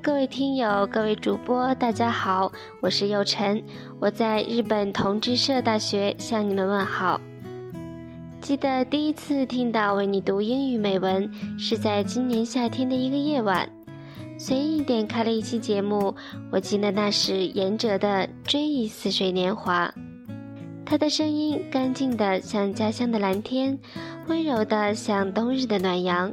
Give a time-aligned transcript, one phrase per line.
[0.00, 3.62] 各位听友，各位主播，大家好，我是佑晨，
[3.98, 7.20] 我在日本同志社大学向你们问好。
[8.40, 13.68] 记得第一次听到为你读英语美文，是在今年夏天的一个夜晚，
[14.38, 16.14] 随意点开了一期节目，
[16.52, 19.86] 我记得那是严哲的《追忆似水年华》，
[20.86, 23.76] 他的声音干净的像家乡的蓝天，
[24.28, 26.32] 温柔的像冬日的暖阳。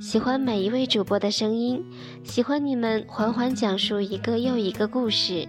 [0.00, 1.84] 喜欢每一位主播的声音，
[2.24, 5.46] 喜欢你们缓缓讲述一个又一个故事，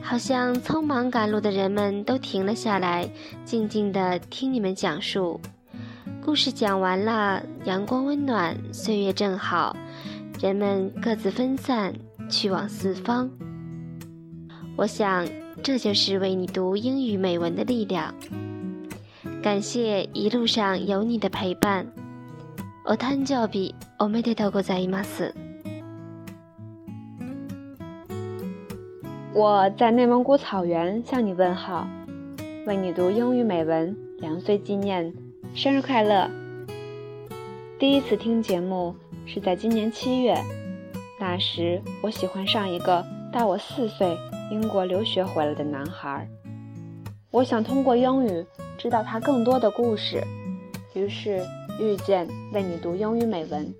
[0.00, 3.08] 好像匆忙赶路的人们都停了下来，
[3.44, 5.40] 静静地听你们讲述。
[6.24, 9.76] 故事讲完了，阳光温暖，岁月正好，
[10.40, 11.94] 人们各自分散，
[12.28, 13.30] 去往四方。
[14.76, 15.26] 我想，
[15.62, 18.12] 这就是为你读英语美文的力量。
[19.42, 21.86] 感谢一路上有你的陪伴。
[22.85, 25.33] お誕生日おめでとうございます。
[29.33, 31.87] 我在内蒙古草原向你问好，
[32.65, 35.13] 为你读英语美文，两岁纪念，
[35.55, 36.29] 生日快乐！
[37.79, 38.95] 第一次听节目
[39.25, 40.37] 是在今年七月，
[41.19, 44.17] 那时我喜欢上一个大我四岁、
[44.51, 46.27] 英国留学回来的男孩，
[47.31, 48.45] 我想通过英语
[48.77, 50.21] 知道他更多的故事，
[50.93, 51.41] 于是。
[51.78, 53.74] 遇见为你读英语美文，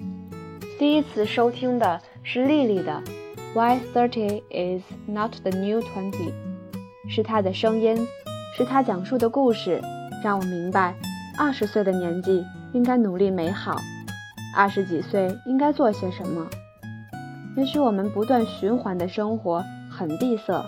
[0.78, 3.02] 第一次收听的是丽丽的
[3.54, 6.12] 《Why Thirty Is Not the New Twenty》，
[7.08, 8.06] 是她的声音，
[8.54, 9.80] 是她讲述的故事，
[10.22, 10.94] 让我明白，
[11.38, 13.80] 二十岁的年纪应该努力美好，
[14.54, 16.46] 二十几岁应该做些什么。
[17.56, 20.62] 也许我们不断循环的生活很闭塞，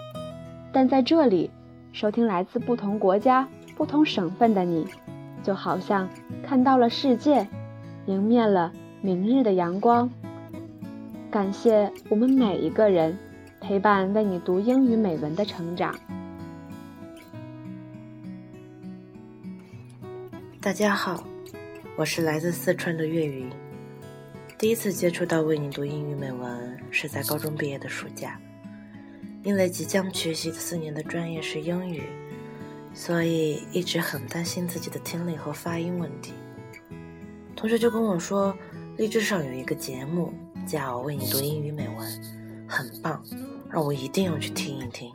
[0.72, 1.50] 但在这里，
[1.92, 4.86] 收听来自不同国家、不同省份的你。
[5.42, 6.08] 就好像
[6.42, 7.46] 看到了世界，
[8.06, 10.10] 迎面了明日的阳光。
[11.30, 13.16] 感谢我们每一个人
[13.60, 15.94] 陪伴为你读英语美文的成长。
[20.60, 21.22] 大家好，
[21.96, 23.48] 我是来自四川的岳云。
[24.58, 28.38] 第一次接触到为你读英语美文是在高中毕业的暑假，
[29.44, 32.02] 因为即将学习四年的专业是英语。
[32.98, 36.34] 所以一直很担心自己的听力和发音问题。
[37.54, 38.52] 同学就跟我说，
[38.96, 40.34] 励志上有一个节目
[40.66, 41.96] 叫《为你读英语美文》，
[42.66, 43.22] 很棒，
[43.70, 45.12] 让我一定要去听一听。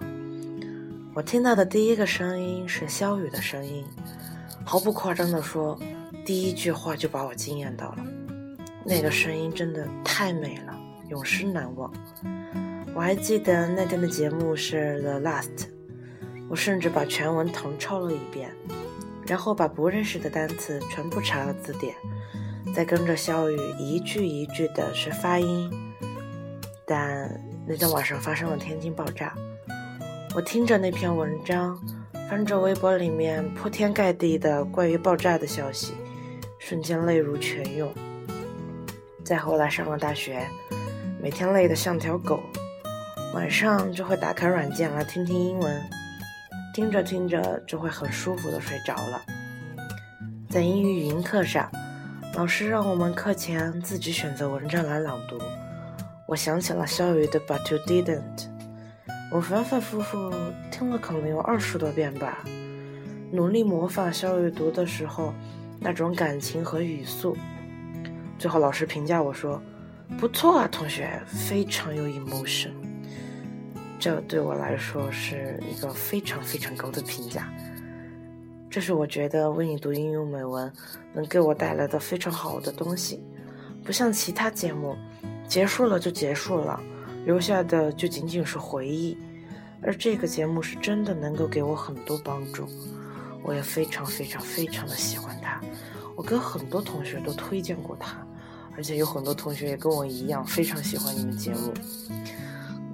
[1.14, 3.84] 我听到的第一个声音是肖雨的声音，
[4.64, 5.78] 毫不夸张地说，
[6.26, 8.06] 第一句话就把我惊艳到了。
[8.86, 10.74] 那个声音真的太美了，
[11.10, 11.94] 永生难忘。
[12.96, 15.58] 我还记得那天的节目是《The Last》。
[16.50, 18.54] 我甚至把全文誊抄了一遍，
[19.26, 21.96] 然后把不认识的单词全部查了字典，
[22.76, 25.72] 再跟着肖雨一句一句的学发音。
[26.86, 29.34] 但那天晚上发生了天津爆炸，
[30.36, 31.80] 我听着那篇文章，
[32.30, 35.94] 翻着微博里面铺天盖地的关于爆炸的消息，
[36.60, 37.92] 瞬间泪如泉涌。
[39.24, 40.46] 再后来上了大学，
[41.22, 42.42] 每天累得像条狗，
[43.34, 45.82] 晚上就会打开软件来听听英文。
[46.74, 49.22] 听着听着就会很舒服的睡着了。
[50.50, 51.72] 在英语语音课上，
[52.36, 55.38] 老师让我们课前自己选择文章来朗读。
[56.28, 58.48] 我想起了肖雨的 But you didn't，
[59.32, 60.34] 我反反复复
[60.72, 62.40] 听了可能有二十多遍吧，
[63.32, 65.32] 努力模仿肖雨读的时候
[65.80, 67.38] 那种感情和语速。
[68.40, 69.62] 最后老师评价我说
[70.18, 72.72] ：“不错啊，同学，非常有 emotion。”
[74.04, 77.50] 这对我来说是一个非常非常高的评价。
[78.70, 80.70] 这是我觉得为你读英语美文
[81.14, 83.24] 能给我带来的非常好的东西，
[83.82, 84.98] 不像其他节目，
[85.48, 86.78] 结束了就结束了，
[87.24, 89.18] 留下的就仅仅是回忆。
[89.82, 92.68] 而这个节目是真的能够给我很多帮助，
[93.42, 95.62] 我也非常非常非常的喜欢它。
[96.18, 98.18] 我跟很多同学都推荐过它，
[98.76, 101.74] 而且有很多同学也跟我一样非常喜欢你们节目。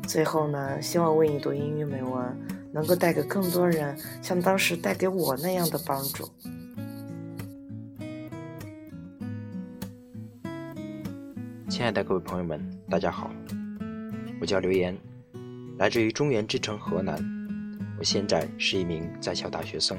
[0.10, 2.36] 最后呢，希望为你读英语美文
[2.74, 6.28] 能够带给更多人像当时带给我那样的帮助。
[11.70, 12.60] 亲爱的各位朋友们，
[12.90, 13.30] 大家好，
[14.42, 14.98] 我叫刘岩，
[15.78, 17.24] 来自于中原之城河南，
[18.00, 19.96] 我现在是一名在校大学生。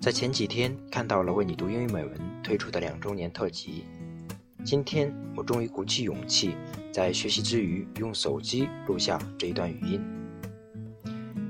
[0.00, 3.84] 在前几天看到了为你读英语美文推出的两周年特辑。
[4.64, 6.56] 今天我终于鼓起勇气，
[6.90, 10.00] 在学习之余用手机录下这一段语音。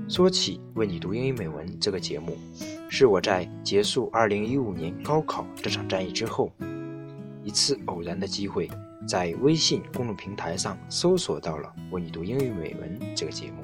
[0.09, 2.37] 说起为你读英语美文这个节目，
[2.89, 6.51] 是我在结束2015年高考这场战役之后，
[7.45, 8.69] 一次偶然的机会，
[9.07, 13.63] 在微信公众平台上搜索到了《为你读英语美文》这个节目。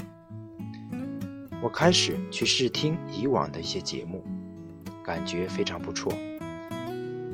[1.60, 4.22] 我开始去试听以往的一些节目，
[5.04, 6.12] 感觉非常不错。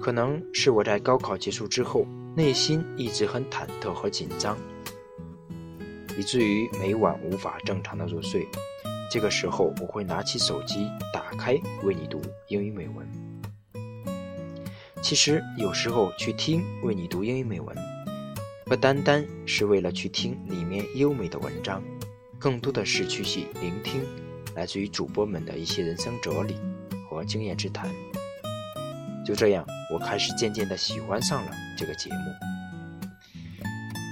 [0.07, 2.07] 可能是我在高考结束之后，
[2.37, 4.57] 内心一直很忐忑和紧张，
[6.17, 8.47] 以至于每晚无法正常的入睡。
[9.11, 13.05] 这个时候，我会拿起手机，打开《为你读英语美文》。
[15.03, 17.77] 其实有时候去听《为你读英语美文》，
[18.65, 21.83] 不单单是为了去听里面优美的文章，
[22.39, 24.03] 更多的是去去聆听
[24.55, 26.55] 来自于主播们的一些人生哲理
[27.11, 27.91] 和经验之谈。
[29.27, 32.33] 就这样，我开始渐渐的喜欢上了这个节目，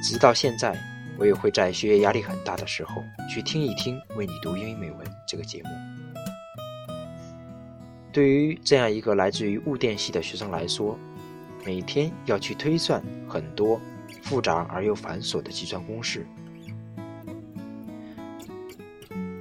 [0.02, 0.76] 直到现在。
[1.16, 3.00] 我也会在学业压力很大的时候
[3.30, 5.70] 去听一听《为你读英语美文》这个节目。
[8.12, 10.98] 对于这样一个来自于物电系的学生来说，
[11.64, 13.80] 每天要去推算很多
[14.22, 16.26] 复杂而又繁琐的计算公式。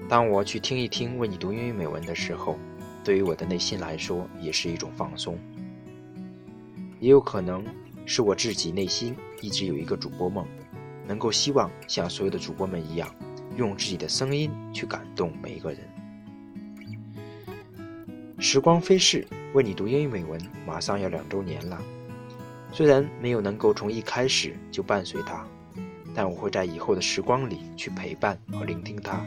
[0.07, 2.59] 当我去听一听《为你读英语美文》的时候，
[3.03, 5.39] 对于我的内心来说也是一种放松。
[7.03, 7.65] 也有可能
[8.05, 10.47] 是我自己内心一直有一个主播梦。
[11.05, 13.13] 能够希望像所有的主播们一样，
[13.57, 15.81] 用自己的声音去感动每一个人。
[18.39, 21.77] 时光飞逝，为你读英语美文马上要两周年了。
[22.71, 25.45] 虽然没有能够从一开始就伴随他，
[26.15, 29.21] 但我会在以后的时光里去陪伴和聆听他。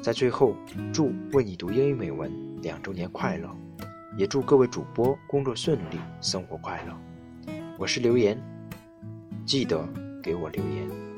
[0.00, 0.54] 在最后，
[0.92, 2.30] 祝为你读英语美文
[2.62, 3.50] 两周年快乐，
[4.16, 7.54] 也祝各位主播工作顺利，生活快乐。
[7.78, 8.38] 我是刘岩，
[9.44, 9.88] 记得。
[10.22, 11.11] 给我留言。